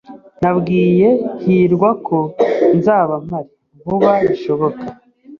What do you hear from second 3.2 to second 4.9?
mpari vuba bishoboka.